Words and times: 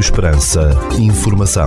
Rádio 0.00 0.08
Esperança. 0.08 0.70
Informação. 0.98 1.66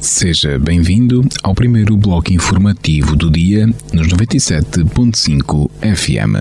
Seja 0.00 0.58
bem-vindo 0.58 1.24
ao 1.44 1.54
primeiro 1.54 1.96
bloco 1.96 2.32
informativo 2.32 3.14
do 3.14 3.30
dia 3.30 3.66
nos 3.92 4.08
97.5 4.08 5.70
FM. 5.70 6.34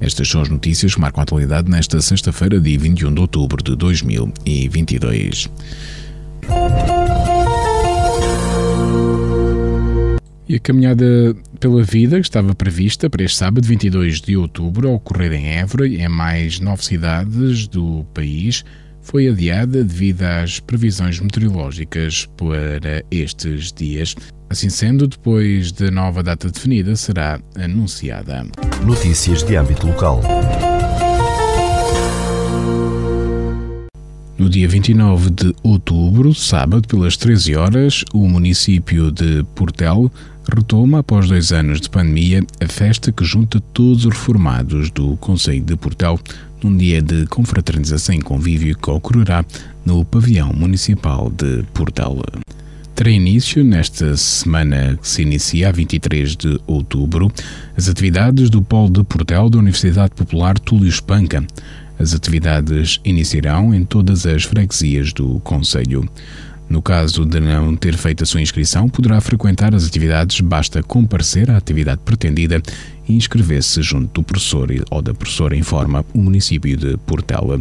Estas 0.00 0.28
são 0.28 0.42
as 0.42 0.50
notícias 0.50 0.94
que 0.94 1.00
marcam 1.00 1.20
a 1.20 1.22
atualidade 1.22 1.70
nesta 1.70 2.00
sexta-feira, 2.02 2.60
dia 2.60 2.78
21 2.78 3.14
de 3.14 3.20
outubro 3.20 3.64
de 3.64 3.74
2022. 3.74 5.48
E 10.46 10.56
a 10.56 10.58
caminhada 10.58 11.34
pela 11.60 11.82
vida 11.82 12.18
que 12.18 12.26
estava 12.26 12.54
prevista 12.54 13.10
para 13.10 13.22
este 13.22 13.36
sábado, 13.36 13.66
22 13.66 14.22
de 14.22 14.36
outubro, 14.36 14.88
a 14.88 14.92
ocorrer 14.92 15.32
em 15.34 15.46
Évora 15.58 15.86
e 15.86 16.00
em 16.00 16.08
mais 16.08 16.58
nove 16.58 16.82
cidades 16.82 17.68
do 17.68 18.04
país, 18.14 18.64
foi 19.02 19.28
adiada 19.28 19.84
devido 19.84 20.22
às 20.22 20.58
previsões 20.58 21.20
meteorológicas 21.20 22.26
para 22.36 23.04
estes 23.10 23.72
dias. 23.72 24.16
Assim 24.48 24.70
sendo, 24.70 25.06
depois 25.06 25.70
da 25.70 25.90
nova 25.90 26.22
data 26.22 26.50
definida, 26.50 26.96
será 26.96 27.38
anunciada. 27.54 28.46
Notícias 28.84 29.42
de 29.44 29.54
âmbito 29.56 29.86
local. 29.86 30.22
Dia 34.50 34.66
29 34.66 35.30
de 35.30 35.54
outubro, 35.62 36.34
sábado, 36.34 36.88
pelas 36.88 37.16
13 37.16 37.54
horas, 37.54 38.04
o 38.12 38.28
município 38.28 39.12
de 39.12 39.44
Portel 39.54 40.10
retoma, 40.52 40.98
após 40.98 41.28
dois 41.28 41.52
anos 41.52 41.80
de 41.80 41.88
pandemia, 41.88 42.44
a 42.60 42.66
festa 42.66 43.12
que 43.12 43.24
junta 43.24 43.60
todos 43.72 44.04
os 44.04 44.12
reformados 44.12 44.90
do 44.90 45.16
Conselho 45.18 45.62
de 45.62 45.76
Portel 45.76 46.18
num 46.64 46.76
dia 46.76 47.00
de 47.00 47.26
confraternização 47.26 48.16
e 48.16 48.20
convívio 48.20 48.76
que 48.76 48.90
ocorrerá 48.90 49.44
no 49.86 50.04
pavilhão 50.04 50.52
municipal 50.52 51.30
de 51.30 51.62
Portel. 51.72 52.20
Terá 52.96 53.10
início 53.10 53.62
nesta 53.62 54.16
semana 54.16 54.98
que 55.00 55.08
se 55.08 55.22
inicia 55.22 55.68
a 55.68 55.72
23 55.72 56.36
de 56.36 56.60
outubro 56.66 57.30
as 57.76 57.88
atividades 57.88 58.50
do 58.50 58.60
Polo 58.60 58.90
de 58.90 59.04
Portel 59.04 59.48
da 59.48 59.58
Universidade 59.58 60.12
Popular 60.16 60.58
Túlio 60.58 60.88
Espanca, 60.88 61.46
as 62.00 62.14
atividades 62.14 62.98
iniciarão 63.04 63.74
em 63.74 63.84
todas 63.84 64.24
as 64.24 64.44
freguesias 64.44 65.12
do 65.12 65.38
Conselho. 65.40 66.08
No 66.66 66.80
caso 66.80 67.26
de 67.26 67.38
não 67.40 67.76
ter 67.76 67.94
feito 67.94 68.22
a 68.22 68.26
sua 68.26 68.40
inscrição, 68.40 68.88
poderá 68.88 69.20
frequentar 69.20 69.74
as 69.74 69.86
atividades, 69.86 70.40
basta 70.40 70.82
comparecer 70.82 71.50
à 71.50 71.58
atividade 71.58 72.00
pretendida 72.02 72.62
e 73.06 73.14
inscrever-se 73.14 73.82
junto 73.82 74.14
do 74.14 74.22
professor 74.22 74.70
ou 74.90 75.02
da 75.02 75.12
professora, 75.12 75.54
informa 75.54 76.02
o 76.14 76.18
município 76.18 76.74
de 76.74 76.96
Portela. 76.98 77.60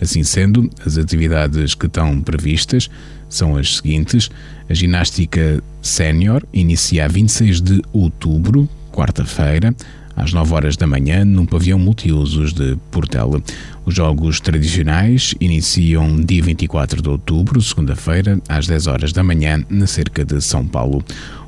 Assim 0.00 0.22
sendo, 0.22 0.70
as 0.86 0.96
atividades 0.96 1.74
que 1.74 1.86
estão 1.86 2.22
previstas 2.22 2.88
são 3.28 3.56
as 3.56 3.76
seguintes: 3.76 4.30
a 4.68 4.72
ginástica 4.72 5.62
sénior 5.82 6.42
inicia 6.54 7.04
a 7.04 7.08
26 7.08 7.60
de 7.60 7.82
outubro, 7.92 8.66
quarta-feira, 8.90 9.74
às 10.16 10.32
9 10.32 10.54
horas 10.54 10.76
da 10.76 10.86
manhã, 10.86 11.24
no 11.24 11.46
pavilhão 11.46 11.78
multiusos 11.78 12.52
de 12.52 12.76
Portela. 12.90 13.42
Os 13.84 13.94
jogos 13.94 14.40
tradicionais 14.40 15.34
iniciam 15.40 16.20
dia 16.20 16.42
24 16.42 17.02
de 17.02 17.08
outubro, 17.08 17.60
segunda-feira, 17.60 18.40
às 18.48 18.66
10 18.66 18.86
horas 18.86 19.12
da 19.12 19.24
manhã, 19.24 19.64
na 19.68 19.86
cerca 19.86 20.24
de 20.24 20.40
São 20.40 20.66
Paulo. 20.66 21.04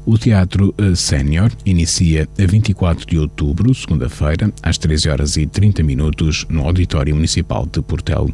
O 0.07 0.19
Teatro 0.19 0.75
eh, 0.77 0.95
Sénior 0.95 1.51
inicia 1.65 2.29
a 2.39 2.47
24 2.47 3.07
de 3.07 3.19
outubro, 3.19 3.75
segunda-feira, 3.75 4.53
às 4.63 4.77
13 4.77 5.09
horas 5.09 5.37
e 5.39 5.47
30 5.47 5.83
minutos, 5.83 6.45
no 6.51 6.63
Auditório 6.67 7.15
Municipal 7.15 7.67
de 7.73 7.81
Portel. 7.81 8.29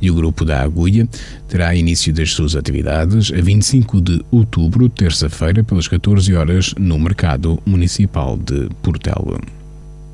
E 0.00 0.10
o 0.10 0.14
Grupo 0.14 0.46
da 0.46 0.62
Agulha 0.62 1.06
terá 1.46 1.74
início 1.74 2.10
das 2.14 2.32
suas 2.32 2.56
atividades 2.56 3.30
a 3.36 3.40
25 3.42 4.00
de 4.00 4.24
outubro, 4.30 4.88
terça-feira, 4.88 5.62
pelas 5.62 5.86
14 5.88 6.34
horas, 6.34 6.74
no 6.78 6.98
Mercado 6.98 7.60
Municipal 7.66 8.38
de 8.38 8.70
Portel. 8.82 9.38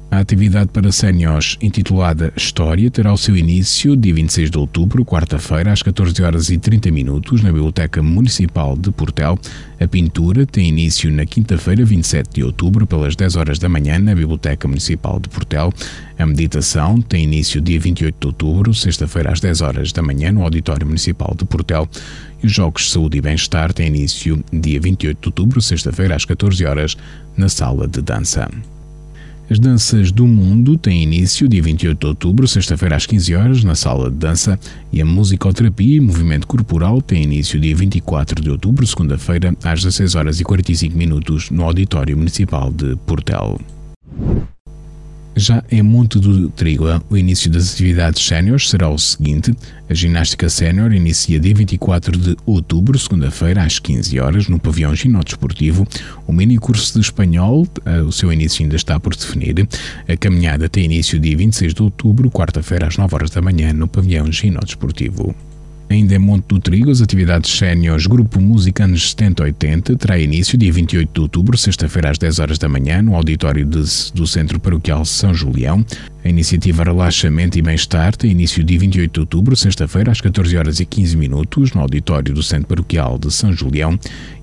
A 0.09 0.21
atividade 0.21 0.71
para 0.73 0.93
séniores 0.93 1.59
intitulada 1.61 2.33
História 2.37 2.89
terá 2.91 3.13
o 3.13 3.19
seu 3.19 3.37
início 3.37 3.97
dia 3.97 4.15
26 4.15 4.51
de 4.51 4.57
outubro, 4.57 5.05
quarta-feira, 5.05 5.73
às 5.73 5.83
14 5.83 6.23
horas 6.23 6.49
e 6.49 6.57
30 6.57 6.93
minutos, 6.93 7.43
na 7.43 7.51
Biblioteca 7.51 8.01
Municipal 8.01 8.77
de 8.77 8.93
Portel. 8.93 9.37
A 9.81 9.87
pintura 9.87 10.47
tem 10.47 10.69
início 10.69 11.11
na 11.11 11.27
quinta-feira, 11.27 11.85
27 11.85 12.35
de 12.35 12.45
outubro, 12.45 12.87
pelas 12.87 13.17
10 13.17 13.35
horas 13.35 13.59
da 13.59 13.69
manhã, 13.69 13.99
na 13.99 14.15
Biblioteca 14.15 14.69
Municipal 14.69 15.19
de 15.19 15.29
Portel. 15.29 15.73
A 16.17 16.25
meditação 16.25 17.03
tem 17.03 17.25
início 17.25 17.61
dia 17.61 17.79
28 17.79 18.17
de 18.19 18.27
outubro, 18.29 18.73
sexta-feira, 18.73 19.33
às 19.33 19.41
10 19.41 19.61
horas 19.61 19.93
da 19.93 20.03
manhã, 20.03 20.31
no 20.31 20.43
Auditório 20.43 20.87
Municipal 20.87 21.35
de 21.37 21.45
Portel. 21.45 21.87
E 22.43 22.47
os 22.47 22.53
Jogos 22.53 22.85
de 22.85 22.91
Saúde 22.91 23.19
e 23.19 23.21
Bem-Estar 23.21 23.73
têm 23.73 23.89
início 23.89 24.43
dia 24.53 24.81
28 24.81 25.19
de 25.21 25.29
outubro, 25.29 25.61
sexta-feira, 25.61 26.15
às 26.15 26.25
14 26.25 26.65
horas, 26.65 26.97
na 27.37 27.49
Sala 27.49 27.89
de 27.89 28.01
Dança. 28.01 28.49
As 29.49 29.61
Danças 29.61 30.11
do 30.11 30.27
Mundo 30.27 30.77
têm 30.77 31.05
início 31.05 31.49
dia 31.49 31.63
28 31.63 32.01
de 32.01 32.07
outubro, 32.07 32.49
sexta-feira 32.49 32.97
às 32.97 33.07
15 33.07 33.35
horas, 33.37 33.63
na 33.63 33.77
sala 33.77 34.11
de 34.11 34.17
dança, 34.17 34.59
e 34.93 35.01
a 35.01 35.05
musicoterapia 35.05 35.99
e 35.99 36.01
movimento 36.01 36.49
corporal 36.49 37.01
têm 37.01 37.23
início 37.23 37.61
dia 37.61 37.75
24 37.77 38.43
de 38.43 38.51
outubro, 38.51 38.85
segunda-feira, 38.85 39.55
às 39.63 39.85
16 39.85 40.17
horas 40.17 40.41
e 40.41 40.45
45 40.45 40.99
minutos, 40.99 41.49
no 41.51 41.63
Auditório 41.63 42.17
Municipal 42.17 42.73
de 42.73 42.97
Portel. 43.07 43.57
Já 45.39 45.63
em 45.71 45.83
Monte 45.83 46.19
do 46.19 46.49
Trigo, 46.49 46.87
o 47.11 47.17
início 47.17 47.51
das 47.51 47.75
atividades 47.75 48.25
séniores 48.25 48.71
será 48.71 48.89
o 48.89 48.99
seguinte: 48.99 49.55
a 49.87 49.93
ginástica 49.93 50.49
sénior 50.49 50.95
inicia 50.95 51.39
dia 51.39 51.55
24 51.55 52.17
de 52.17 52.37
outubro, 52.47 52.99
segunda-feira, 52.99 53.63
às 53.63 53.79
15 53.79 54.19
horas, 54.19 54.49
no 54.49 54.59
pavilhão 54.59 54.95
ginódesportivo. 54.95 55.87
O 56.27 56.33
mini 56.33 56.57
curso 56.57 56.95
de 56.95 57.01
espanhol, 57.01 57.69
eh, 57.85 58.01
o 58.01 58.11
seu 58.11 58.33
início 58.33 58.63
ainda 58.63 58.77
está 58.77 58.99
por 58.99 59.15
definir. 59.15 59.69
A 60.09 60.17
caminhada 60.17 60.71
tem 60.71 60.87
início 60.87 61.21
dia 61.21 61.37
26 61.37 61.75
de 61.75 61.83
outubro, 61.83 62.31
quarta-feira, 62.31 62.87
às 62.87 62.97
9 62.97 63.15
horas 63.15 63.29
da 63.29 63.43
manhã, 63.43 63.75
no 63.75 63.87
pavilhão 63.87 64.33
ginódesportivo. 64.33 65.35
Ainda 65.89 66.17
em 66.17 66.19
Monte 66.19 66.47
do 66.49 66.59
Trigo, 66.59 66.91
as 66.91 67.01
atividades 67.01 67.51
séniores 67.57 68.07
Grupo 68.09 68.41
Música 68.41 68.85
Anos 68.85 69.15
70-80 69.15 69.97
terá 69.97 70.19
início 70.19 70.59
dia 70.59 70.73
28 70.73 71.13
de 71.13 71.21
outubro, 71.21 71.57
sexta-feira 71.57 72.11
às 72.11 72.19
10 72.19 72.41
horas 72.41 72.59
da 72.59 72.69
manhã, 72.69 73.01
no 73.01 73.15
auditório 73.15 73.65
de, 73.65 73.83
do 74.13 74.27
Centro 74.27 74.59
Paroquial 74.59 75.05
São 75.05 75.33
Julião. 75.33 75.85
A 76.25 76.29
iniciativa 76.29 76.83
Relaxamento 76.83 77.57
e 77.57 77.63
Bem-Estar 77.63 78.17
tem 78.17 78.33
início 78.33 78.65
dia 78.65 78.81
28 78.81 79.13
de 79.13 79.21
outubro, 79.21 79.55
sexta-feira 79.55 80.11
às 80.11 80.21
14 80.21 80.57
horas 80.57 80.81
e 80.81 80.85
15 80.85 81.17
minutos, 81.17 81.73
no 81.73 81.81
auditório 81.81 82.35
do 82.35 82.43
Centro 82.43 82.67
Paroquial 82.67 83.17
de 83.17 83.33
São 83.33 83.53
Julião. 83.53 83.97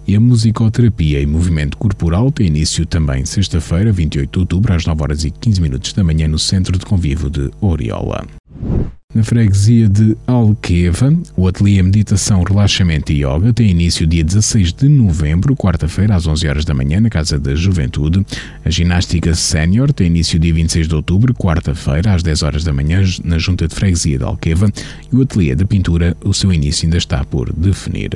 E 0.07 0.15
a 0.15 0.19
musicoterapia 0.19 1.19
e 1.19 1.25
movimento 1.25 1.77
corporal 1.77 2.31
tem 2.31 2.47
início 2.47 2.85
também 2.85 3.25
sexta-feira, 3.25 3.91
28 3.91 4.31
de 4.31 4.39
outubro, 4.39 4.73
às 4.73 4.85
9 4.85 5.03
horas 5.03 5.25
e 5.25 5.31
15 5.31 5.61
minutos 5.61 5.91
da 5.91 6.05
manhã, 6.05 6.25
no 6.25 6.39
Centro 6.39 6.77
de 6.79 6.85
Convívio 6.85 7.29
de 7.29 7.51
Oriola. 7.59 8.25
Na 9.13 9.23
freguesia 9.23 9.87
de 9.87 10.17
Alqueva, 10.25 11.15
o 11.37 11.47
ateliê 11.47 11.83
Meditação, 11.83 12.41
Relaxamento 12.41 13.11
e 13.11 13.23
Yoga 13.23 13.53
tem 13.53 13.69
início 13.69 14.07
dia 14.07 14.23
16 14.23 14.73
de 14.73 14.89
novembro, 14.89 15.55
quarta-feira, 15.55 16.15
às 16.15 16.25
11 16.25 16.47
horas 16.47 16.65
da 16.65 16.73
manhã, 16.73 16.99
na 16.99 17.11
Casa 17.11 17.39
da 17.39 17.53
Juventude. 17.53 18.25
A 18.65 18.71
ginástica 18.71 19.35
Sénior 19.35 19.93
tem 19.93 20.07
início 20.07 20.39
dia 20.39 20.51
26 20.51 20.87
de 20.87 20.95
outubro, 20.95 21.31
quarta-feira, 21.31 22.11
às 22.11 22.23
10 22.23 22.41
horas 22.41 22.63
da 22.63 22.73
manhã, 22.73 23.03
na 23.23 23.37
Junta 23.37 23.67
de 23.67 23.75
Freguesia 23.75 24.17
de 24.17 24.23
Alqueva. 24.23 24.71
E 25.11 25.15
o 25.15 25.21
ateliê 25.21 25.53
de 25.53 25.65
pintura, 25.65 26.17
o 26.25 26.33
seu 26.33 26.51
início 26.51 26.87
ainda 26.87 26.97
está 26.97 27.23
por 27.23 27.53
definir. 27.53 28.09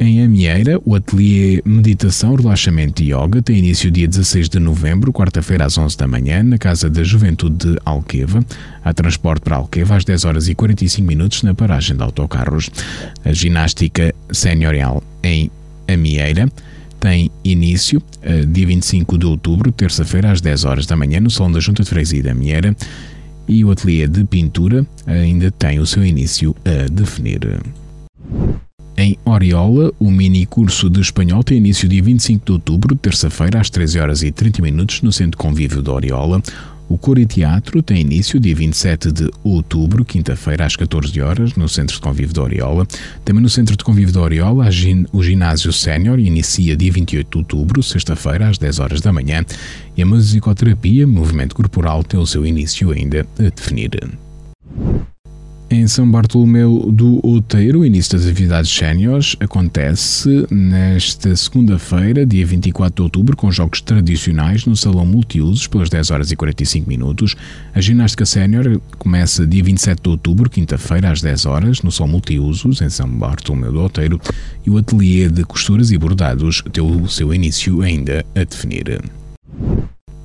Em 0.00 0.22
Amieira, 0.22 0.80
o 0.84 0.94
ateliê 0.94 1.60
Meditação, 1.64 2.36
Relaxamento 2.36 3.02
e 3.02 3.12
Yoga 3.12 3.42
tem 3.42 3.58
início 3.58 3.90
dia 3.90 4.06
16 4.06 4.48
de 4.48 4.60
novembro, 4.60 5.12
quarta-feira 5.12 5.64
às 5.64 5.76
11 5.76 5.96
da 5.96 6.06
manhã, 6.06 6.40
na 6.40 6.56
Casa 6.56 6.88
da 6.88 7.02
Juventude 7.02 7.72
de 7.72 7.78
Alqueva. 7.84 8.44
Há 8.84 8.94
transporte 8.94 9.42
para 9.42 9.56
Alqueva 9.56 9.96
às 9.96 10.04
10 10.04 10.24
horas 10.24 10.48
e 10.48 10.54
45 10.54 11.04
minutos 11.04 11.42
na 11.42 11.52
paragem 11.52 11.96
de 11.96 12.02
autocarros. 12.04 12.70
A 13.24 13.32
ginástica 13.32 14.14
seniorial 14.30 15.02
em 15.20 15.50
Amieira 15.88 16.48
tem 17.00 17.28
início 17.42 18.00
uh, 18.22 18.46
dia 18.46 18.68
25 18.68 19.18
de 19.18 19.26
outubro, 19.26 19.72
terça-feira 19.72 20.30
às 20.30 20.40
10 20.40 20.64
horas 20.64 20.86
da 20.86 20.94
manhã, 20.94 21.18
no 21.18 21.28
Salão 21.28 21.50
da 21.50 21.58
Junta 21.58 21.82
de 21.82 21.88
Freguesia 21.88 22.22
da 22.22 22.30
Amieira. 22.30 22.76
E 23.48 23.64
o 23.64 23.70
ateliê 23.72 24.06
de 24.06 24.22
pintura 24.24 24.86
ainda 25.04 25.50
tem 25.50 25.80
o 25.80 25.86
seu 25.86 26.04
início 26.04 26.54
a 26.64 26.88
definir. 26.88 27.40
Em 29.00 29.16
Oriola, 29.24 29.92
o 29.96 30.10
mini 30.10 30.44
curso 30.44 30.90
de 30.90 31.00
espanhol 31.00 31.44
tem 31.44 31.58
início 31.58 31.88
dia 31.88 32.02
25 32.02 32.44
de 32.44 32.50
outubro, 32.50 32.96
terça-feira, 32.96 33.60
às 33.60 33.70
13 33.70 34.00
horas 34.00 34.22
e 34.24 34.32
30 34.32 34.60
minutos, 34.60 35.02
no 35.02 35.12
Centro 35.12 35.38
Convívio 35.38 35.80
de 35.80 35.88
Oriola. 35.88 36.42
O 36.88 36.98
Cor 36.98 37.16
e 37.16 37.24
Teatro 37.24 37.80
tem 37.80 38.00
início 38.00 38.40
dia 38.40 38.56
27 38.56 39.12
de 39.12 39.30
outubro, 39.44 40.04
quinta-feira, 40.04 40.66
às 40.66 40.74
14 40.74 41.20
horas, 41.20 41.54
no 41.54 41.68
Centro 41.68 41.94
de 41.94 42.00
Convívio 42.00 42.34
da 42.34 42.42
Oriola. 42.42 42.84
Também 43.24 43.40
no 43.40 43.48
Centro 43.48 43.76
de 43.76 43.84
Convívio 43.84 44.12
da 44.12 44.20
Oriola, 44.20 44.68
o 45.12 45.22
Ginásio 45.22 45.72
Sénior 45.72 46.18
inicia 46.18 46.76
dia 46.76 46.90
28 46.90 47.30
de 47.30 47.38
outubro, 47.38 47.80
sexta-feira, 47.84 48.48
às 48.48 48.58
10 48.58 48.80
horas 48.80 49.00
da 49.00 49.12
manhã. 49.12 49.44
E 49.96 50.02
a 50.02 50.06
musicoterapia, 50.06 51.06
movimento 51.06 51.54
corporal, 51.54 52.02
tem 52.02 52.18
o 52.18 52.26
seu 52.26 52.44
início 52.44 52.90
ainda 52.90 53.24
a 53.38 53.42
definir. 53.42 53.90
Em 55.70 55.86
São 55.86 56.10
Bartolomeu 56.10 56.90
do 56.90 57.20
Outeiro, 57.22 57.80
o 57.80 57.84
início 57.84 58.16
das 58.16 58.26
atividades 58.26 58.70
séniores 58.70 59.36
acontece 59.38 60.46
nesta 60.50 61.36
segunda-feira, 61.36 62.24
dia 62.24 62.46
24 62.46 62.94
de 62.94 63.02
outubro, 63.02 63.36
com 63.36 63.52
jogos 63.52 63.82
tradicionais 63.82 64.64
no 64.64 64.74
Salão 64.74 65.04
Multiusos, 65.04 65.66
pelas 65.66 65.90
10 65.90 66.10
horas 66.10 66.32
e 66.32 66.36
45 66.36 66.88
minutos. 66.88 67.36
A 67.74 67.82
ginástica 67.82 68.24
sénior 68.24 68.80
começa 68.96 69.46
dia 69.46 69.62
27 69.62 70.04
de 70.04 70.08
outubro, 70.08 70.48
quinta-feira, 70.48 71.10
às 71.10 71.20
10 71.20 71.44
horas, 71.44 71.82
no 71.82 71.92
Salão 71.92 72.12
Multiusos, 72.12 72.80
em 72.80 72.88
São 72.88 73.06
Bartolomeu 73.06 73.70
do 73.70 73.82
Outeiro, 73.82 74.18
e 74.64 74.70
o 74.70 74.78
ateliê 74.78 75.28
de 75.28 75.44
costuras 75.44 75.90
e 75.90 75.98
bordados 75.98 76.64
tem 76.72 76.82
o 76.82 77.06
seu 77.08 77.34
início 77.34 77.82
ainda 77.82 78.24
a 78.34 78.42
definir. 78.42 79.02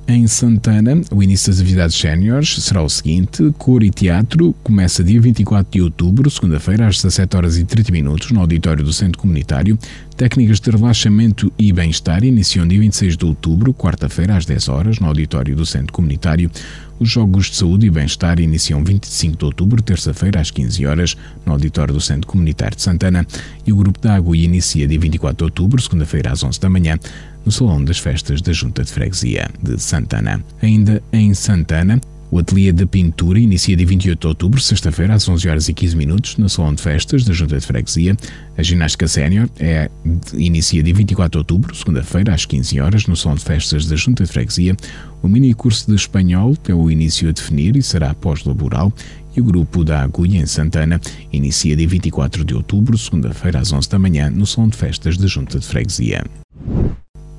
Em 0.06 0.26
Santana, 0.26 1.00
o 1.10 1.22
início 1.22 1.50
das 1.50 1.60
atividades 1.60 1.96
séniores 1.96 2.62
será 2.62 2.82
o 2.82 2.88
seguinte: 2.90 3.50
Cor 3.56 3.82
e 3.82 3.88
Teatro 3.88 4.54
começa 4.62 5.02
dia 5.02 5.18
24 5.18 5.72
de 5.72 5.80
outubro, 5.80 6.30
segunda-feira, 6.30 6.86
às 6.86 6.96
17 6.96 7.34
horas 7.34 7.56
e 7.56 7.64
30 7.64 7.90
minutos, 7.90 8.30
no 8.30 8.40
auditório 8.40 8.84
do 8.84 8.92
Centro 8.92 9.18
Comunitário. 9.18 9.78
Técnicas 10.14 10.60
de 10.60 10.70
relaxamento 10.70 11.50
e 11.58 11.72
bem-estar 11.72 12.22
iniciam 12.22 12.68
dia 12.68 12.80
26 12.80 13.16
de 13.16 13.24
outubro, 13.24 13.72
quarta-feira, 13.72 14.36
às 14.36 14.44
10 14.44 14.68
horas, 14.68 14.98
no 14.98 15.06
auditório 15.06 15.56
do 15.56 15.64
Centro 15.64 15.92
Comunitário. 15.92 16.50
Os 16.98 17.10
Jogos 17.10 17.50
de 17.50 17.56
Saúde 17.56 17.86
e 17.86 17.90
Bem-Estar 17.90 18.38
iniciam 18.38 18.84
25 18.84 19.36
de 19.36 19.44
outubro, 19.44 19.82
terça-feira, 19.82 20.40
às 20.40 20.50
15 20.50 20.86
horas, 20.86 21.16
no 21.44 21.52
auditório 21.52 21.92
do 21.92 22.00
Centro 22.00 22.26
Comunitário 22.26 22.76
de 22.76 22.82
Santana. 22.82 23.26
E 23.66 23.72
o 23.72 23.76
Grupo 23.76 23.98
da 24.00 24.14
Água 24.14 24.36
inicia 24.36 24.86
dia 24.86 24.98
24 24.98 25.36
de 25.36 25.44
outubro, 25.44 25.82
segunda-feira, 25.82 26.30
às 26.30 26.42
11 26.42 26.60
da 26.60 26.70
manhã, 26.70 26.98
no 27.44 27.50
Salão 27.50 27.84
das 27.84 27.98
Festas 27.98 28.40
da 28.40 28.52
Junta 28.52 28.84
de 28.84 28.92
Freguesia 28.92 29.50
de 29.62 29.80
Santana. 29.80 30.44
Ainda 30.62 31.02
em 31.12 31.34
Santana, 31.34 32.00
o 32.34 32.38
ateliê 32.40 32.72
de 32.72 32.84
pintura 32.84 33.38
inicia 33.38 33.76
dia 33.76 33.86
28 33.86 34.20
de 34.20 34.26
outubro, 34.26 34.60
sexta-feira, 34.60 35.14
às 35.14 35.28
11 35.28 35.48
horas 35.48 35.68
e 35.68 35.72
15 35.72 35.96
minutos, 35.96 36.36
no 36.36 36.48
Salão 36.48 36.74
de 36.74 36.82
Festas 36.82 37.22
da 37.22 37.32
Junta 37.32 37.60
de 37.60 37.64
Freguesia. 37.64 38.16
A 38.58 38.62
ginástica 38.64 39.06
sénior 39.06 39.48
é, 39.56 39.88
inicia 40.32 40.82
dia 40.82 40.92
24 40.92 41.30
de 41.30 41.38
outubro, 41.38 41.72
segunda-feira, 41.76 42.34
às 42.34 42.44
15 42.44 42.80
horas, 42.80 43.06
no 43.06 43.14
Salão 43.14 43.36
de 43.36 43.44
Festas 43.44 43.86
da 43.86 43.94
Junta 43.94 44.24
de 44.24 44.32
Freguesia. 44.32 44.76
O 45.22 45.28
mini 45.28 45.54
curso 45.54 45.86
de 45.86 45.94
espanhol 45.94 46.56
tem 46.56 46.74
o 46.74 46.90
início 46.90 47.28
a 47.28 47.30
definir 47.30 47.76
e 47.76 47.82
será 47.84 48.12
pós-laboral. 48.12 48.92
E 49.36 49.40
o 49.40 49.44
grupo 49.44 49.84
da 49.84 50.02
Agulha, 50.02 50.38
em 50.38 50.46
Santana, 50.46 51.00
inicia 51.32 51.76
dia 51.76 51.86
24 51.86 52.44
de 52.44 52.52
outubro, 52.52 52.98
segunda-feira, 52.98 53.60
às 53.60 53.72
11 53.72 53.88
da 53.88 53.98
manhã, 54.00 54.28
no 54.28 54.44
Salão 54.44 54.70
de 54.70 54.76
Festas 54.76 55.16
da 55.16 55.28
Junta 55.28 55.60
de 55.60 55.66
Freguesia. 55.66 56.24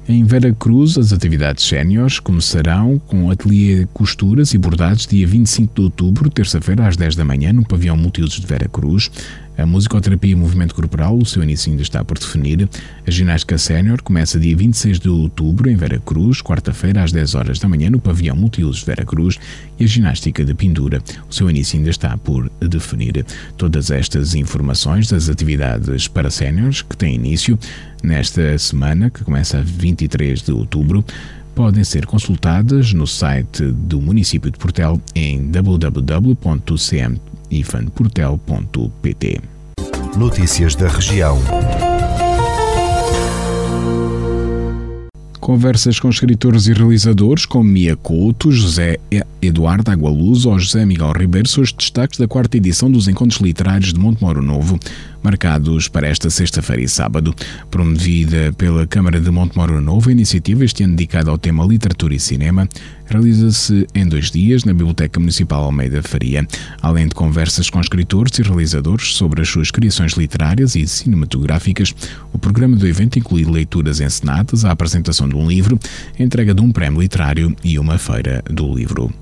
Em 0.07 0.23
Vera 0.23 0.53
Cruz, 0.53 0.99
as 0.99 1.11
atividades 1.11 1.65
séniores 1.65 2.19
começarão 2.19 2.99
com 3.07 3.31
ateliê 3.31 3.87
costuras 3.91 4.53
e 4.53 4.57
bordados 4.57 5.07
dia 5.07 5.25
25 5.25 5.73
de 5.73 5.81
outubro, 5.81 6.29
terça-feira, 6.29 6.87
às 6.87 6.95
10 6.95 7.15
da 7.15 7.25
manhã, 7.25 7.51
no 7.51 7.65
pavilhão 7.65 7.97
multiusos 7.97 8.39
de 8.39 8.45
Vera 8.45 8.69
Cruz. 8.69 9.09
A 9.57 9.65
musicoterapia 9.65 10.33
e 10.33 10.35
movimento 10.35 10.75
corporal, 10.75 11.17
o 11.17 11.25
seu 11.25 11.41
início 11.41 11.71
ainda 11.71 11.81
está 11.81 12.03
por 12.03 12.19
definir. 12.19 12.67
A 13.07 13.11
ginástica 13.11 13.57
sénior 13.57 14.01
começa 14.01 14.39
dia 14.39 14.55
26 14.55 14.99
de 14.99 15.09
outubro 15.09 15.69
em 15.69 15.75
Vera 15.75 15.99
Cruz, 15.99 16.41
quarta-feira 16.41 17.01
às 17.01 17.11
10 17.11 17.35
horas 17.35 17.59
da 17.59 17.67
manhã 17.67 17.89
no 17.89 17.99
pavilhão 17.99 18.35
multiusos 18.35 18.83
Vera 18.83 19.05
Cruz 19.05 19.39
e 19.79 19.85
a 19.85 19.87
ginástica 19.87 20.43
de 20.43 20.53
pendura, 20.53 21.01
o 21.29 21.33
seu 21.33 21.49
início 21.49 21.77
ainda 21.77 21.89
está 21.89 22.17
por 22.17 22.51
definir. 22.59 23.25
Todas 23.57 23.91
estas 23.91 24.35
informações 24.35 25.07
das 25.07 25.29
atividades 25.29 26.07
para 26.07 26.29
séniores 26.29 26.81
que 26.81 26.97
têm 26.97 27.15
início 27.15 27.57
nesta 28.03 28.57
semana, 28.57 29.09
que 29.09 29.23
começa 29.23 29.59
a 29.59 29.61
23 29.61 30.41
de 30.41 30.51
outubro, 30.51 31.03
podem 31.53 31.85
ser 31.85 32.05
consultadas 32.05 32.91
no 32.91 33.07
site 33.07 33.63
do 33.63 34.01
município 34.01 34.51
de 34.51 34.57
Portel 34.57 35.01
em 35.15 35.49
www.cmifanportel.pt. 37.45 39.41
Notícias 40.17 40.75
da 40.75 40.87
região. 40.87 41.39
Conversas 45.39 45.99
com 45.99 46.09
escritores 46.09 46.65
e 46.65 46.73
realizadores 46.73 47.45
como 47.45 47.69
Mia 47.69 47.95
Couto, 47.95 48.51
José 48.51 48.97
Eduardo 49.39 49.91
Agualuz 49.91 50.43
ou 50.43 50.57
José 50.57 50.83
Miguel 50.87 51.11
Ribeiro 51.11 51.47
são 51.47 51.63
os 51.63 51.71
destaques 51.71 52.17
da 52.17 52.27
quarta 52.27 52.57
edição 52.57 52.89
dos 52.89 53.07
Encontros 53.07 53.39
Literários 53.39 53.93
de 53.93 53.99
Montemoro 53.99 54.41
Novo, 54.41 54.79
marcados 55.21 55.87
para 55.87 56.07
esta 56.07 56.31
sexta-feira 56.31 56.81
e 56.81 56.89
sábado. 56.89 57.31
Promovida 57.69 58.51
pela 58.57 58.87
Câmara 58.87 59.21
de 59.21 59.29
Montemoro 59.29 59.79
Novo, 59.79 60.09
a 60.09 60.13
iniciativa, 60.13 60.65
este 60.65 60.83
ano 60.83 60.95
dedicada 60.95 61.29
ao 61.29 61.37
tema 61.37 61.63
Literatura 61.63 62.15
e 62.15 62.19
Cinema, 62.19 62.67
realiza-se 63.05 63.87
em 63.93 64.07
dois 64.07 64.31
dias 64.31 64.63
na 64.63 64.73
Biblioteca 64.73 65.19
Municipal 65.19 65.63
Almeida 65.63 66.01
Faria, 66.03 66.47
além 66.81 67.07
de 67.07 67.15
conversas 67.15 67.69
com 67.69 67.79
escritores 67.79 68.37
e 68.39 68.41
realizadores 68.41 69.15
sobre 69.15 69.41
as 69.41 69.49
suas 69.49 69.71
criações 69.71 70.13
literárias 70.13 70.75
e 70.75 70.87
cinematográficas. 70.87 71.93
O 72.33 72.37
programa 72.37 72.75
do 72.75 72.87
evento 72.87 73.19
inclui 73.19 73.43
leituras 73.43 73.99
encenadas, 73.99 74.65
a 74.65 74.71
apresentação 74.71 75.27
de 75.27 75.35
um 75.35 75.47
livro, 75.47 75.79
a 76.19 76.23
entrega 76.23 76.53
de 76.53 76.61
um 76.61 76.71
prémio 76.71 77.01
literário 77.01 77.55
e 77.63 77.79
uma 77.79 77.97
feira 77.97 78.43
do 78.49 78.73
livro. 78.73 79.13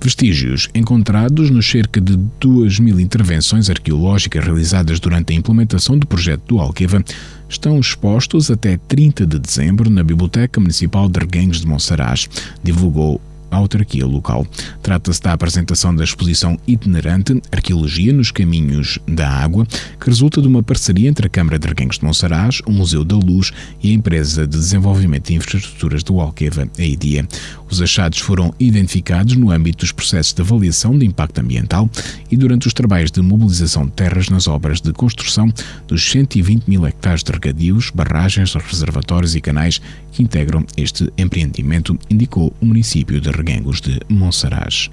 Vestígios 0.00 0.68
encontrados 0.74 1.50
nos 1.50 1.68
cerca 1.68 2.00
de 2.00 2.16
2 2.38 2.78
mil 2.78 3.00
intervenções 3.00 3.68
arqueológicas 3.68 4.44
realizadas 4.44 5.00
durante 5.00 5.32
a 5.32 5.36
implementação 5.36 5.98
do 5.98 6.06
projeto 6.06 6.42
do 6.46 6.60
Alqueva 6.60 7.02
estão 7.48 7.80
expostos 7.80 8.50
até 8.50 8.76
30 8.76 9.26
de 9.26 9.38
dezembro 9.38 9.90
na 9.90 10.04
Biblioteca 10.04 10.60
Municipal 10.60 11.08
de 11.08 11.18
Reguengos 11.18 11.60
de 11.60 11.66
Monsaraz, 11.66 12.28
divulgou 12.62 13.20
autarquia 13.50 14.06
local. 14.06 14.46
Trata-se 14.82 15.22
da 15.22 15.32
apresentação 15.32 15.94
da 15.94 16.04
exposição 16.04 16.58
itinerante 16.66 17.40
Arqueologia 17.52 18.12
nos 18.12 18.30
Caminhos 18.30 18.98
da 19.06 19.28
Água, 19.28 19.66
que 20.00 20.06
resulta 20.06 20.40
de 20.40 20.48
uma 20.48 20.62
parceria 20.62 21.08
entre 21.08 21.26
a 21.26 21.30
Câmara 21.30 21.58
de 21.58 21.66
Reguengos 21.66 21.98
de 21.98 22.04
Monsaraz, 22.04 22.60
o 22.66 22.72
Museu 22.72 23.04
da 23.04 23.16
Luz 23.16 23.52
e 23.82 23.90
a 23.90 23.94
Empresa 23.94 24.46
de 24.46 24.56
Desenvolvimento 24.56 25.28
de 25.28 25.34
Infraestruturas 25.34 26.02
do 26.02 26.20
Alqueva, 26.20 26.68
a 26.78 26.82
IDIA. 26.82 27.26
Os 27.70 27.82
achados 27.82 28.18
foram 28.18 28.54
identificados 28.58 29.36
no 29.36 29.50
âmbito 29.50 29.78
dos 29.78 29.92
processos 29.92 30.32
de 30.32 30.40
avaliação 30.40 30.98
de 30.98 31.04
impacto 31.04 31.38
ambiental 31.38 31.88
e 32.30 32.36
durante 32.36 32.66
os 32.66 32.72
trabalhos 32.72 33.10
de 33.10 33.20
mobilização 33.20 33.84
de 33.84 33.92
terras 33.92 34.28
nas 34.28 34.46
obras 34.46 34.80
de 34.80 34.92
construção 34.92 35.52
dos 35.86 36.10
120 36.10 36.64
mil 36.66 36.86
hectares 36.86 37.22
de 37.22 37.30
regadios, 37.30 37.90
barragens, 37.90 38.54
reservatórios 38.54 39.34
e 39.34 39.40
canais 39.40 39.80
que 40.12 40.22
integram 40.22 40.64
este 40.76 41.12
empreendimento, 41.18 41.98
indicou 42.10 42.52
o 42.60 42.66
município 42.66 43.20
de 43.20 43.30
Reguengos 43.38 43.80
de 43.80 44.00
Monsaraz. 44.08 44.90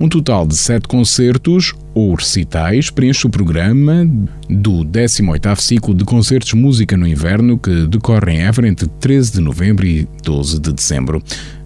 Um 0.00 0.08
total 0.08 0.46
de 0.46 0.56
sete 0.56 0.88
concertos 0.88 1.74
ou 1.92 2.14
recitais 2.14 2.88
preenche 2.88 3.26
o 3.26 3.30
programa 3.30 4.08
do 4.48 4.82
18º 4.82 5.60
ciclo 5.60 5.94
de 5.94 6.04
concertos 6.06 6.54
Música 6.54 6.96
no 6.96 7.06
Inverno 7.06 7.58
que 7.58 7.86
decorre 7.86 8.32
em 8.32 8.40
Évora 8.40 8.66
entre 8.66 8.86
13 8.86 9.32
de 9.32 9.40
novembro 9.40 9.86
e 9.86 10.08
12 10.24 10.58
de 10.58 10.72
dezembro. 10.72 11.22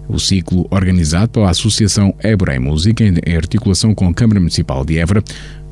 O 0.09 0.19
ciclo, 0.19 0.67
organizado 0.69 1.29
pela 1.29 1.49
Associação 1.49 2.13
Évora 2.19 2.55
em 2.55 2.59
Música, 2.59 3.03
em 3.03 3.35
articulação 3.35 3.95
com 3.95 4.07
a 4.07 4.13
Câmara 4.13 4.39
Municipal 4.39 4.83
de 4.83 4.97
Évora, 4.97 5.23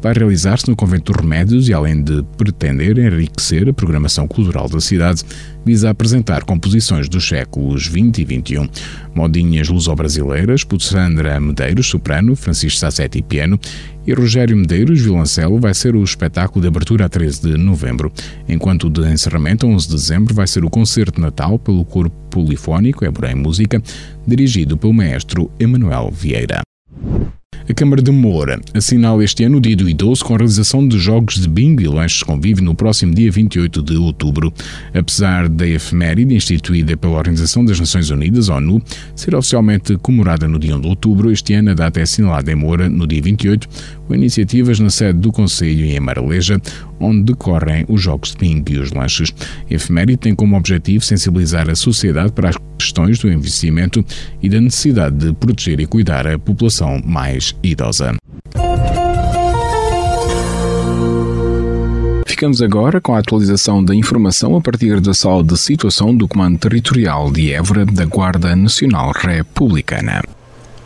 vai 0.03 0.13
realizar-se 0.13 0.69
no 0.69 0.75
Convento 0.75 1.13
dos 1.13 1.21
Remédios 1.21 1.69
e, 1.69 1.73
além 1.73 2.03
de 2.03 2.21
pretender 2.35 2.97
enriquecer 2.99 3.69
a 3.69 3.73
programação 3.73 4.27
cultural 4.27 4.67
da 4.67 4.81
cidade, 4.81 5.23
visa 5.65 5.89
apresentar 5.89 6.43
composições 6.43 7.07
dos 7.07 7.25
séculos 7.25 7.83
XX 7.83 8.19
e 8.19 8.25
XXI. 8.25 8.69
Modinhas 9.15 9.69
luso-brasileiras, 9.69 10.65
Sandra 10.77 11.39
Medeiros, 11.39 11.87
soprano, 11.87 12.35
Francisco 12.35 12.79
Sassetti, 12.79 13.21
piano 13.21 13.57
e 14.05 14.11
Rogério 14.11 14.57
Medeiros, 14.57 14.99
violoncelo, 14.99 15.57
vai 15.57 15.73
ser 15.73 15.95
o 15.95 16.03
espetáculo 16.03 16.61
de 16.61 16.67
abertura 16.67 17.05
a 17.05 17.09
13 17.09 17.41
de 17.41 17.57
novembro, 17.57 18.11
enquanto 18.49 18.87
o 18.87 18.89
de 18.89 19.09
encerramento 19.09 19.65
a 19.65 19.69
11 19.69 19.87
de 19.87 19.93
dezembro 19.93 20.35
vai 20.35 20.47
ser 20.47 20.65
o 20.65 20.69
concerto 20.69 21.21
Natal 21.21 21.57
pelo 21.57 21.85
Corpo 21.85 22.13
Polifónico 22.29 23.05
Ébora 23.05 23.31
em 23.31 23.35
Música, 23.35 23.81
dirigido 24.27 24.75
pelo 24.75 24.91
maestro 24.91 25.49
Emanuel 25.57 26.11
Vieira. 26.11 26.61
A 27.67 27.73
Câmara 27.73 28.01
de 28.01 28.11
Moura 28.11 28.59
assinala 28.73 29.23
este 29.23 29.45
ano 29.45 29.57
o 29.57 29.61
dia 29.61 29.75
do 29.75 29.87
idoso 29.89 30.25
com 30.25 30.33
a 30.33 30.37
realização 30.37 30.85
de 30.85 30.99
jogos 30.99 31.35
de 31.39 31.47
bingo 31.47 31.81
e 31.81 31.87
lanches 31.87 32.21
convívio 32.21 32.61
no 32.61 32.75
próximo 32.75 33.15
dia 33.15 33.31
28 33.31 33.81
de 33.81 33.95
outubro. 33.95 34.53
Apesar 34.93 35.47
da 35.47 35.65
efeméride 35.65 36.35
instituída 36.35 36.97
pela 36.97 37.17
Organização 37.17 37.63
das 37.63 37.79
Nações 37.79 38.09
Unidas, 38.09 38.49
ONU, 38.49 38.81
ser 39.15 39.33
oficialmente 39.33 39.95
comemorada 39.99 40.45
no 40.45 40.59
dia 40.59 40.75
1 40.75 40.81
de 40.81 40.87
outubro, 40.89 41.31
este 41.31 41.53
ano 41.53 41.71
a 41.71 41.73
data 41.73 42.01
é 42.01 42.03
assinalada 42.03 42.51
em 42.51 42.55
Moura 42.55 42.89
no 42.89 43.07
dia 43.07 43.21
28, 43.21 43.69
com 44.07 44.13
iniciativas 44.13 44.81
na 44.81 44.89
sede 44.89 45.19
do 45.19 45.31
Conselho 45.31 45.85
em 45.85 45.99
Maraleja, 46.01 46.61
onde 46.99 47.23
decorrem 47.31 47.85
os 47.87 48.01
jogos 48.01 48.31
de 48.31 48.39
bingo 48.39 48.71
e 48.73 48.77
os 48.77 48.91
lanches. 48.91 49.33
A 49.71 49.73
efeméride 49.73 50.17
tem 50.17 50.35
como 50.35 50.57
objetivo 50.57 51.05
sensibilizar 51.05 51.69
a 51.69 51.75
sociedade 51.75 52.33
para 52.33 52.49
as 52.49 52.57
questões 52.83 53.19
do 53.19 53.31
investimento 53.31 54.03
e 54.41 54.49
da 54.49 54.59
necessidade 54.59 55.15
de 55.15 55.33
proteger 55.33 55.79
e 55.79 55.87
cuidar 55.87 56.27
a 56.27 56.37
população 56.37 57.01
mais 57.05 57.55
idosa. 57.63 58.13
Ficamos 62.27 62.61
agora 62.61 62.99
com 62.99 63.15
a 63.15 63.19
atualização 63.19 63.83
da 63.83 63.95
informação 63.95 64.57
a 64.57 64.61
partir 64.61 64.99
da 64.99 65.13
sala 65.13 65.43
de 65.43 65.57
situação 65.57 66.13
do 66.13 66.27
Comando 66.27 66.57
Territorial 66.57 67.31
de 67.31 67.53
Évora 67.53 67.85
da 67.85 68.03
Guarda 68.03 68.53
Nacional 68.53 69.11
Republicana. 69.15 70.21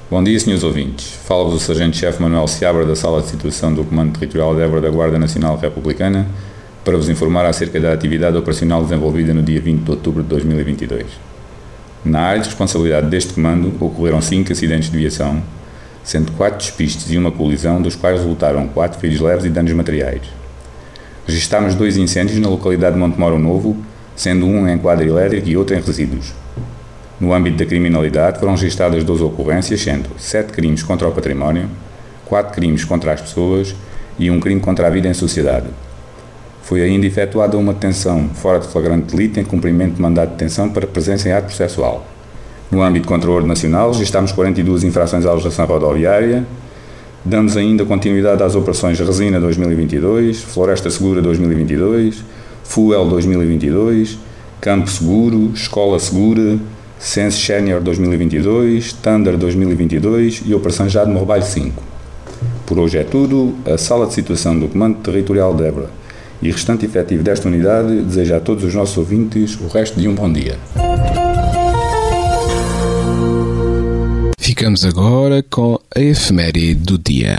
Bom 0.10 0.24
dia, 0.24 0.40
senhores 0.40 0.64
ouvintes. 0.64 1.18
Fala-vos 1.26 1.56
o 1.56 1.60
Sargento-Chefe 1.60 2.22
Manuel 2.22 2.48
Seabra 2.48 2.86
da 2.86 2.96
Sala 2.96 3.22
de 3.22 3.30
Situação 3.30 3.74
do 3.74 3.84
Comando 3.84 4.14
Territorial 4.20 4.56
de 4.56 4.62
Évora 4.62 4.82
da 4.82 4.90
Guarda 4.90 5.18
Nacional 5.18 5.58
Republicana 5.58 6.28
para 6.84 6.96
vos 6.96 7.10
informar 7.10 7.46
acerca 7.46 7.80
da 7.80 7.92
atividade 7.92 8.38
operacional 8.38 8.84
desenvolvida 8.84 9.34
no 9.34 9.42
dia 9.42 9.60
20 9.60 9.82
de 9.82 9.92
outubro 9.92 10.24
de 10.24 10.30
2022. 10.30 11.06
Na 12.06 12.22
área 12.22 12.42
de 12.42 12.48
responsabilidade 12.48 13.08
deste 13.08 13.34
comando 13.34 13.74
ocorreram 13.80 14.22
cinco 14.22 14.52
acidentes 14.52 14.90
de 14.90 14.98
viação, 14.98 15.42
sendo 16.04 16.32
quatro 16.34 16.60
despistes 16.60 17.12
e 17.12 17.18
uma 17.18 17.32
colisão, 17.32 17.82
dos 17.82 17.96
quais 17.96 18.20
resultaram 18.20 18.68
quatro 18.68 19.00
feridos 19.00 19.22
leves 19.22 19.46
e 19.46 19.50
danos 19.50 19.74
materiais. 19.74 20.22
Registámos 21.26 21.76
dois 21.76 21.98
incêndios 21.98 22.40
na 22.40 22.48
localidade 22.48 22.96
de 22.96 23.02
Montemoro 23.02 23.38
Novo, 23.38 23.76
sendo 24.16 24.46
um 24.46 24.68
em 24.68 24.78
quadra 24.78 25.06
elétrica 25.06 25.50
e 25.50 25.58
outro 25.58 25.76
em 25.76 25.82
resíduos. 25.82 26.34
No 27.20 27.34
âmbito 27.34 27.58
da 27.58 27.66
criminalidade, 27.66 28.40
foram 28.40 28.54
registradas 28.54 29.04
12 29.04 29.24
ocorrências, 29.24 29.82
sendo 29.82 30.10
7 30.18 30.54
crimes 30.54 30.84
contra 30.84 31.08
o 31.08 31.12
património, 31.12 31.68
4 32.26 32.54
crimes 32.54 32.86
contra 32.86 33.12
as 33.14 33.22
pessoas 33.22 33.76
e 34.18 34.32
um 34.32 34.40
crime 34.40 34.62
contra 34.62 34.88
a 34.88 34.90
vida 34.90 35.08
em 35.08 35.14
sociedade. 35.14 35.68
Foi 36.68 36.82
ainda 36.82 37.08
efetuada 37.08 37.58
uma 37.58 37.74
detenção 37.74 38.28
fora 38.34 38.60
de 38.60 38.68
flagrante 38.68 39.16
delito 39.16 39.40
em 39.40 39.44
cumprimento 39.46 39.96
de 39.96 40.02
mandado 40.02 40.32
de 40.32 40.34
detenção 40.34 40.68
para 40.68 40.86
presença 40.86 41.30
em 41.30 41.32
ato 41.32 41.46
processual. 41.46 42.06
No 42.70 42.82
âmbito 42.82 43.08
contra 43.08 43.32
o 43.32 43.34
ordem 43.34 43.48
nacional, 43.48 43.94
registámos 43.94 44.34
42 44.34 44.84
infrações 44.84 45.26
à 45.26 45.32
legislação 45.32 45.66
rodoviária, 45.66 46.46
damos 47.24 47.56
ainda 47.56 47.86
continuidade 47.86 48.44
às 48.44 48.54
operações 48.54 49.00
Resina 49.00 49.40
2022, 49.40 50.42
Floresta 50.42 50.90
Segura 50.90 51.22
2022, 51.22 52.22
Fuel 52.66 53.06
2022, 53.06 54.20
Campo 54.60 54.90
Seguro, 54.90 55.52
Escola 55.54 55.98
Segura, 56.00 56.60
Sense 57.00 57.38
Senior 57.38 57.80
2022, 57.80 58.92
Thunder 58.92 59.38
2022 59.38 60.44
e 60.46 60.54
Operação 60.54 60.90
Jade 60.90 61.12
Mobile 61.12 61.46
5. 61.46 61.82
Por 62.66 62.78
hoje 62.78 62.98
é 62.98 63.06
tudo. 63.06 63.56
A 63.66 63.78
Sala 63.78 64.06
de 64.06 64.14
Situação 64.14 64.60
do 64.60 64.68
Comando 64.68 64.98
Territorial 64.98 65.56
de 65.56 65.64
Évora 65.64 66.07
e 66.42 66.52
restante 66.52 66.86
efetivo 66.86 67.24
desta 67.24 67.48
unidade 67.48 68.02
deseja 68.02 68.38
a 68.38 68.40
todos 68.40 68.64
os 68.64 68.74
nossos 68.74 68.98
ouvintes 68.98 69.60
o 69.60 69.68
resto 69.68 70.00
de 70.00 70.08
um 70.08 70.16
bom 70.16 70.32
dia. 70.32 70.58
Ficamos 74.40 74.84
agora 74.84 75.44
com 75.44 75.80
a 75.96 76.00
efeméride 76.00 76.76
do 76.76 76.98
dia. 76.98 77.38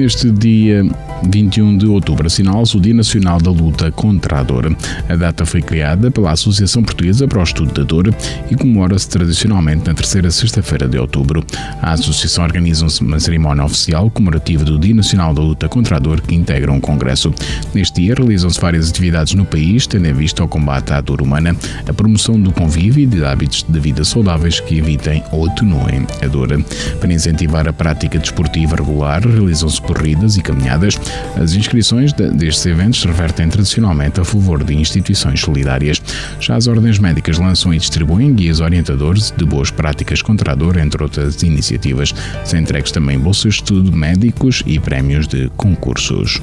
Neste 0.00 0.30
dia 0.30 0.82
21 1.28 1.76
de 1.76 1.86
outubro 1.86 2.26
assinala-se 2.26 2.74
o 2.74 2.80
Dia 2.80 2.94
Nacional 2.94 3.38
da 3.38 3.50
Luta 3.50 3.92
contra 3.92 4.40
a 4.40 4.42
Dor. 4.42 4.74
A 5.06 5.14
data 5.14 5.44
foi 5.44 5.60
criada 5.60 6.10
pela 6.10 6.32
Associação 6.32 6.82
Portuguesa 6.82 7.28
para 7.28 7.38
o 7.38 7.42
Estudo 7.42 7.74
da 7.74 7.82
Dor 7.82 8.14
e 8.50 8.56
comemora-se 8.56 9.06
tradicionalmente 9.10 9.86
na 9.86 9.92
terceira 9.92 10.30
sexta-feira 10.30 10.88
de 10.88 10.98
outubro. 10.98 11.44
A 11.82 11.92
associação 11.92 12.44
organiza 12.44 12.86
uma 13.02 13.20
cerimónia 13.20 13.62
oficial 13.62 14.10
comemorativa 14.10 14.64
do 14.64 14.78
Dia 14.78 14.94
Nacional 14.94 15.34
da 15.34 15.42
Luta 15.42 15.68
contra 15.68 15.96
a 15.96 15.98
Dor 15.98 16.22
que 16.22 16.34
integra 16.34 16.72
um 16.72 16.80
congresso. 16.80 17.30
Neste 17.74 18.00
dia 18.00 18.14
realizam-se 18.14 18.58
várias 18.58 18.88
atividades 18.88 19.34
no 19.34 19.44
país, 19.44 19.86
tendo 19.86 20.06
em 20.06 20.14
vista 20.14 20.42
o 20.42 20.48
combate 20.48 20.94
à 20.94 21.02
dor 21.02 21.20
humana, 21.20 21.54
a 21.86 21.92
promoção 21.92 22.40
do 22.40 22.50
convívio 22.52 23.02
e 23.02 23.06
de 23.06 23.22
hábitos 23.22 23.66
de 23.68 23.78
vida 23.78 24.02
saudáveis 24.02 24.60
que 24.60 24.78
evitem 24.78 25.22
ou 25.30 25.44
atenuem 25.46 26.06
a 26.22 26.26
dor. 26.26 26.48
Para 26.98 27.12
incentivar 27.12 27.68
a 27.68 27.72
prática 27.72 28.18
desportiva 28.18 28.76
regular, 28.76 29.20
realizam-se 29.20 29.80
corridas 29.90 30.36
e 30.36 30.40
caminhadas, 30.40 30.96
as 31.36 31.54
inscrições 31.54 32.12
destes 32.12 32.64
eventos 32.64 33.02
revertem 33.02 33.48
tradicionalmente 33.48 34.20
a 34.20 34.24
favor 34.24 34.62
de 34.62 34.72
instituições 34.72 35.40
solidárias. 35.40 36.00
Já 36.38 36.54
as 36.54 36.68
ordens 36.68 37.00
médicas 37.00 37.38
lançam 37.38 37.74
e 37.74 37.78
distribuem 37.78 38.32
guias 38.32 38.60
orientadores 38.60 39.34
de 39.36 39.44
boas 39.44 39.72
práticas 39.72 40.22
contra 40.22 40.52
a 40.52 40.54
dor, 40.54 40.76
entre 40.76 41.02
outras 41.02 41.42
iniciativas. 41.42 42.14
São 42.44 42.60
entregues 42.60 42.92
também 42.92 43.18
bolsas 43.18 43.54
de 43.54 43.62
estudo 43.62 43.92
médicos 43.92 44.62
e 44.64 44.78
prémios 44.78 45.26
de 45.26 45.50
concursos. 45.56 46.40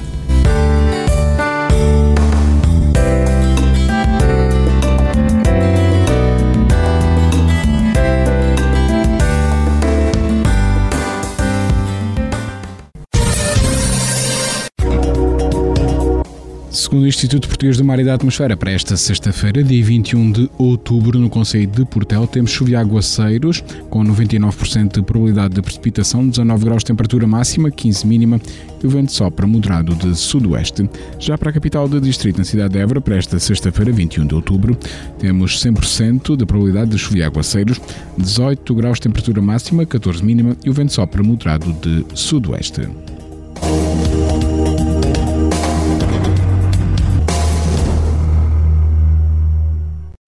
Segundo 16.70 17.04
o 17.04 17.08
Instituto 17.08 17.48
Português 17.48 17.78
do 17.78 17.84
Mar 17.84 17.98
e 17.98 18.04
da 18.04 18.12
Atmosfera, 18.12 18.54
para 18.54 18.70
esta 18.70 18.94
sexta-feira, 18.94 19.64
dia 19.64 19.82
21 19.82 20.32
de 20.32 20.50
outubro, 20.58 21.18
no 21.18 21.30
Conselho 21.30 21.66
de 21.66 21.82
Portel, 21.86 22.26
temos 22.26 22.50
chuva 22.50 22.70
e 22.70 22.76
aguaceiros, 22.76 23.64
com 23.88 24.04
99% 24.04 24.92
de 24.92 25.02
probabilidade 25.02 25.54
de 25.54 25.62
precipitação, 25.62 26.28
19 26.28 26.66
graus 26.66 26.82
de 26.82 26.88
temperatura 26.88 27.26
máxima, 27.26 27.70
15 27.70 28.06
mínima, 28.06 28.38
e 28.82 28.86
o 28.86 28.90
vento 28.90 29.10
sopra 29.12 29.46
moderado 29.46 29.94
de 29.94 30.14
sudoeste. 30.14 30.88
Já 31.18 31.38
para 31.38 31.48
a 31.48 31.52
capital 31.54 31.88
do 31.88 32.02
distrito, 32.02 32.36
na 32.36 32.44
cidade 32.44 32.74
de 32.74 32.80
Évora, 32.80 33.00
para 33.00 33.16
esta 33.16 33.38
sexta-feira, 33.38 33.90
21 33.90 34.26
de 34.26 34.34
outubro, 34.34 34.76
temos 35.18 35.64
100% 35.64 36.36
de 36.36 36.44
probabilidade 36.44 36.90
de 36.90 36.98
chuva 36.98 37.18
e 37.18 37.22
aguaceiros, 37.22 37.80
18 38.18 38.74
graus 38.74 38.98
de 38.98 39.04
temperatura 39.04 39.40
máxima, 39.40 39.86
14 39.86 40.22
mínima, 40.22 40.54
e 40.62 40.68
o 40.68 40.74
vento 40.74 40.92
sopra 40.92 41.22
moderado 41.22 41.72
de 41.80 42.04
sudoeste. 42.14 42.82